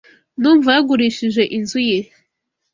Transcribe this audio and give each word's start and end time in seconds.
Ndumva 0.37 0.69
yagurishije 0.75 1.43
inzu 1.57 1.79
ye. 1.89 1.99